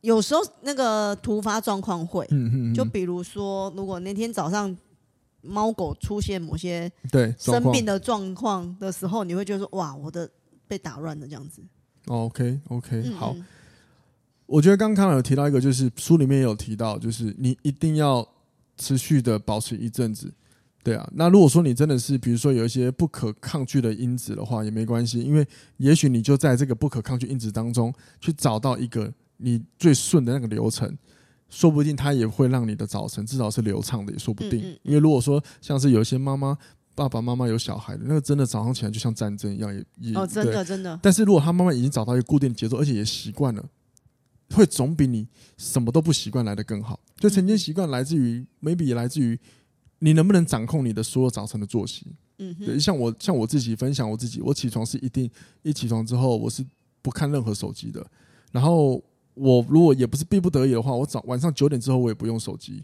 [0.00, 4.76] 有时候那个突发状况会，嗯嗯嗯，就比如说，如果那天早上
[5.42, 10.28] 猫狗出现某些对生病的状况的时候，你会觉得说哇，我的
[10.66, 11.62] 被打乱了这样子。
[12.08, 13.36] OK OK，嗯嗯好，
[14.46, 18.28] 我觉得刚刚有提到一个，就是书里面有提到，就是你一定要
[18.76, 20.34] 持续的保持一阵子。
[20.84, 25.44] 对啊，那如果说你真的是，比如说有一些不可抗拒的因子的话，也没关系，因为
[25.78, 30.94] 也许你就在这个不可抗拒因子当中去找到一个你最顺的那个流程，
[31.48, 34.60] 说不定它也会让你的早晨至少是流畅的，也说不定。
[34.60, 36.54] 嗯嗯，因为如果说像是有一些妈妈、
[36.94, 41.00] 爸爸妈妈有小孩的，那个真的早上起来就像战争一样，也也哦，真的真的。
[41.02, 43.64] 但是如果他妈妈已经找到一个固定的节奏，而且也习惯了，
[44.50, 47.00] 会总比你什么都不习惯来的更好。
[47.16, 49.40] 就晨间习惯来自于，maybe 也来自于。
[49.98, 52.06] 你能不能掌控你的所有早晨的作息？
[52.38, 55.30] 嗯哼，对，像我像我自己分享我自己，我起床是一定
[55.62, 56.64] 一起床之后我是
[57.00, 58.04] 不看任何手机的。
[58.50, 59.02] 然后
[59.34, 62.82] 我如果也不是逼不得已的话，我早晚上九点之后我也不用手机。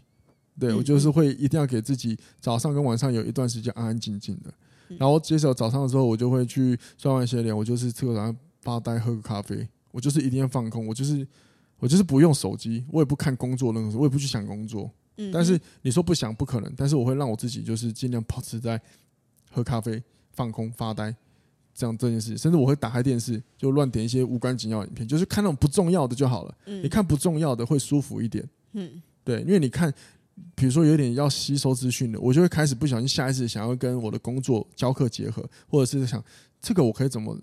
[0.59, 4.53] 对，我就是会一定要给自己早上跟晚上有一段时间安安静静的。
[4.97, 9.67] 然后接着早上的时候，我就会去刷完洗脸，我就是吃个早餐发呆，喝个咖啡。
[9.91, 11.25] 我就是一定要放空，我就是
[11.79, 14.91] 我就是不用手机，我也不看工作任何事，我也不去想工作。
[15.31, 18.81] 但是你说不想不可能，但是我会让我自己就是尽量保持在
[19.51, 21.15] 喝咖啡、放空、发呆
[21.73, 26.55] 这样这件事情，甚至我会打开电视就乱点一些无关紧要的影片，就是看那种不重要的就好了。
[26.65, 28.47] 你看不重要的会舒服一点。
[28.73, 29.93] 嗯，对，因为你看，
[30.55, 36.23] 比如说有点要吸收资讯的，我就会开始不小心下意识想要跟我的工作教课结合，或者是想
[36.59, 37.37] 这个我可以怎么。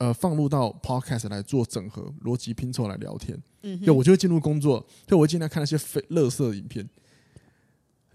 [0.00, 3.38] 呃，放入到 podcast 来做整合、逻辑拼凑来聊天。
[3.62, 6.88] 嗯哼，对，我就会进入工作，就我会尽量看那些非乐色影片。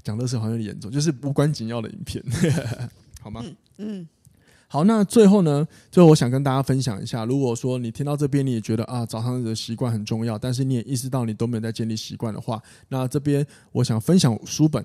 [0.04, 2.24] 讲乐色好像有点严重，就是无关紧要的影片，
[3.22, 3.42] 好吗？
[3.44, 4.08] 嗯，嗯，
[4.68, 4.84] 好。
[4.84, 14.84] 那最后呢，最后我想跟大家分享一下，如果说你听到这边你也觉得啊，早上的习惯很重要，但是你也意识到你都没有在建立习惯的话，那这边我想分享书本。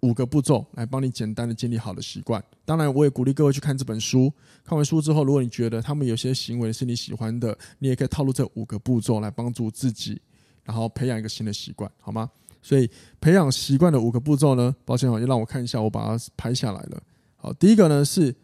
[0.00, 2.42] 五个步骤来帮你简单的建立好的习惯。
[2.64, 4.32] 当然，我也鼓励各位去看这本书。
[4.64, 10.20] 看完书之后，如果你觉得他们有些行为是你喜欢的，你也可以套路这五个步骤来帮助自己，
[10.62, 12.30] 然后培养一个新的习惯，好吗？
[12.62, 12.88] 所以，
[13.20, 17.02] 培养习惯的五个步骤呢，抱歉啊，也让我看一下，我把它拍下来了。
[17.36, 18.34] 好，第一个呢是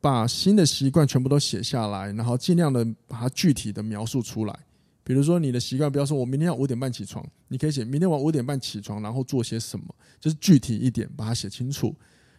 [0.00, 4.58] 把新的习惯全部都写下来，然后尽量的把它具体的描述出来。
[5.10, 11.92] 比如说你的习惯，不要说我明天要五点半起床，你可以写明天我五点半起床，然后做些什么，就是具体一点，把它写清楚。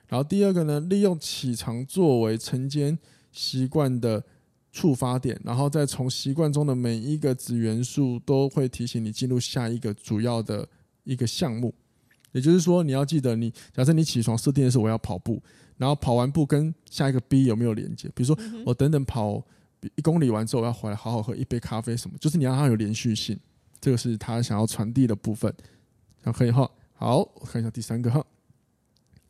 [0.08, 2.98] 然后第二个呢，利用起床作为晨间
[3.34, 4.24] 习惯的
[4.72, 10.66] 触发点，然后再从习惯中的每一个子元素都会提醒你进入下一个主要的
[11.04, 11.74] 一个项目。
[12.32, 15.44] 也就是说，你要记得你，你假设你起床设定的是我要跑步，
[15.76, 18.08] 然后跑完步跟下一个 B 有没有连接？
[18.16, 19.46] 比如说我等等跑。
[19.96, 22.18] 一公里完之后，我要回来好好喝一杯咖啡，什么？
[22.20, 23.40] 就是你要让它有连续性，
[23.80, 25.54] 这个是他想要传递的部分。
[26.24, 28.24] 然后可以哈，好，我看一下第三个哈。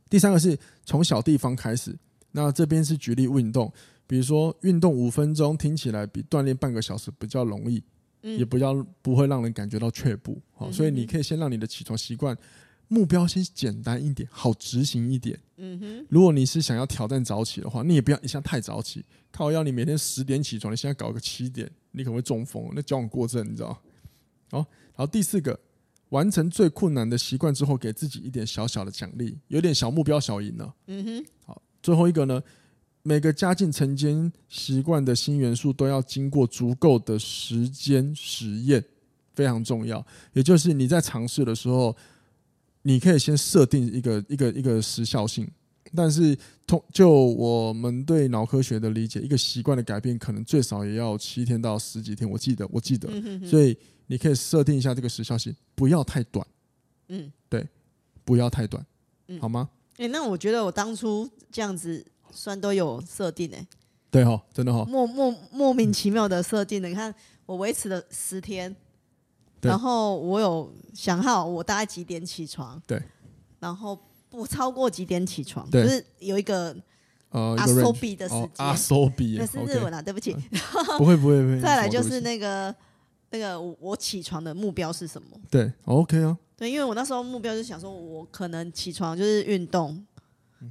[0.10, 1.98] 第三个是从小地方开始，
[2.32, 3.72] 那这边是举例运动，
[4.06, 7.82] 比如说运动五分钟，听起来比锻炼半个小时比较容易，
[8.22, 10.38] 也比较不会让人感觉到却步。
[10.54, 12.38] 好，所以你可以先让你的起床习惯。
[12.92, 15.40] 目标先简单一点，好执行一点。
[15.56, 19.02] 嗯哼，如果你是想要挑战早起的话，你也不要一下太早起。
[19.32, 23.82] 靠，要你每天十点起床，你现在搞个七点，你可能会中风，那矫枉过正，你知道？
[24.50, 25.58] 好，然后第四个，
[26.10, 30.76] 完成最困难的习惯之后，给自己一点小小的奖励，有点小目标小赢了。
[30.88, 32.44] 嗯哼，好，最后一个呢，
[33.04, 38.84] 每个加进晨间习惯的新元素都要经过足够的时间实验，
[39.34, 40.06] 非常重要。
[40.34, 41.96] 也就是你在尝试的时候。
[42.84, 45.48] 你可以先设定一个一个一个时效性，
[45.96, 52.30] 但是通就我们对脑科学的理解，一个习惯的改变可能最少也要七天到十几天。
[52.30, 53.78] 我记得，我记得，嗯、哼哼所以
[54.08, 56.46] 你可以设定一下这个时效性，不要太短。
[57.10, 57.68] 嗯，对，
[58.24, 58.86] 不要太短，
[59.28, 59.70] 嗯、好吗？
[59.98, 63.68] 哎、欸，那我觉得我当初这样子算都有设定哎、欸。
[64.10, 67.14] 对哈，真的哈，莫莫莫名其妙的设定的，你看
[67.46, 68.76] 我维持了十天，
[69.62, 73.02] 然后我有想好我大概几点起床，对，
[73.60, 73.98] 然后。
[74.32, 76.74] 不超过几点起床，就是有一个
[77.32, 80.34] 呃阿苏比的时间， 阿苏比那是日文啊，对不起，
[80.98, 81.60] 不会不会不会。
[81.60, 82.74] 再来就是那个
[83.32, 85.38] 那个我起床的目标是什么？
[85.50, 90.02] 对，OK 啊，对，因为我那时候目标就想说，我可能起床就是运动，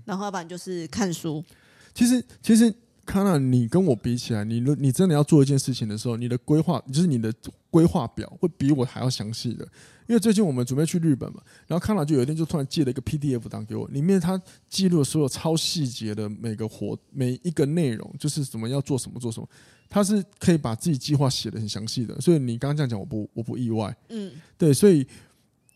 [0.07, 1.45] 然后要不然就是看书。
[1.93, 2.75] 其实其实。
[3.11, 7.35] 看到你跟我比起来，你你真的要做一件事情的时候，你的规划就是你的
[7.69, 9.67] 规划表会比我还要详细的。
[10.07, 19.49] 因为最近我们准备去日本嘛，然后康纳就有一天就突然借了一个 PDF 档给我，里面他记录了所有超细节的每个活每一个内容，就是什么要做什么做什么，
[19.89, 22.21] 他是可以把自己计划写的很详细的。
[22.21, 23.93] 所以你刚刚这样讲，我不我不意外。
[24.11, 25.05] 嗯，对，所以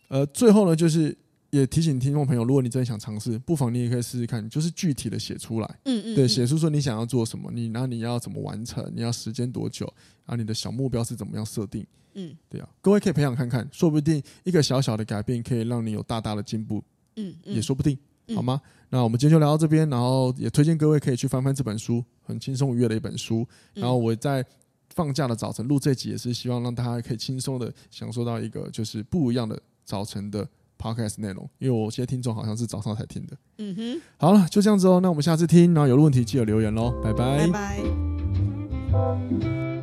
[0.07, 1.17] 呃，最后呢，就是。
[1.55, 5.79] 也提醒听众朋友，如果你真的想尝试，不妨你也可以试试看，就是具体的写出来。
[5.85, 9.87] 嗯嗯，对，写出说你想要做什么，你那你要怎么完成，你要时间多久，
[10.27, 11.87] 然后，你的小目标是怎么样设定？
[12.15, 16.83] 嗯，对啊，各位可以培养看看，说不定一个小小的改变可以让你有大大的进步。
[17.15, 17.97] 嗯嗯，也说不定，
[18.35, 18.61] 好吗？
[18.91, 23.47] 那我们今天就聊到这边，然后也推荐各位可以去翻翻这本书，很轻松愉悦的一本书。
[23.75, 24.45] 然后我在
[24.89, 30.49] 放假的早晨录这集，也是希望让大家可以轻松的享受到一个就是不一样的早晨的。
[30.85, 33.35] podcast 内容，因为我些听众好像是早上才听的。
[33.57, 35.01] 嗯哼，好了，就这样子哦。
[35.03, 36.93] 那我们下次听，然后有问题记得留言喽。
[37.03, 37.81] 拜拜，拜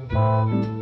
[0.10, 0.81] 拜。